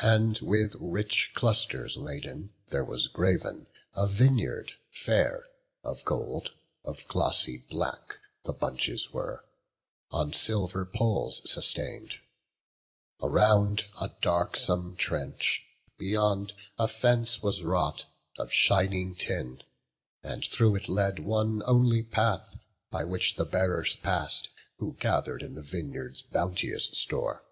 And, 0.00 0.38
with 0.38 0.74
rich 0.80 1.32
clusters 1.34 1.98
laden, 1.98 2.54
there 2.70 2.82
was 2.82 3.08
grav'n 3.08 3.66
A 3.94 4.08
vineyard 4.08 4.72
fair, 4.90 5.44
all 5.84 5.98
gold; 6.02 6.54
of 6.82 7.06
glossy 7.08 7.58
black 7.58 8.18
The 8.44 8.54
bunches 8.54 9.12
were, 9.12 9.44
on 10.10 10.32
silver 10.32 10.86
poles 10.86 11.42
sustain'd; 11.44 12.20
Around, 13.20 13.84
a 14.00 14.12
darksome 14.22 14.96
trench; 14.96 15.66
beyond, 15.98 16.54
a 16.78 16.88
fence 16.88 17.42
Was 17.42 17.62
wrought, 17.62 18.06
of 18.38 18.50
shining 18.50 19.14
tin; 19.14 19.62
and 20.22 20.42
through 20.42 20.76
it 20.76 20.88
led 20.88 21.18
One 21.18 21.62
only 21.66 22.02
path, 22.02 22.56
by 22.90 23.04
which 23.04 23.34
the 23.34 23.44
bearers 23.44 23.94
pass'd, 23.96 24.48
Who 24.78 24.94
gather'd 24.98 25.42
in 25.42 25.54
the 25.54 25.60
vineyard's 25.60 26.22
bounteous 26.22 26.84
store. 26.96 27.44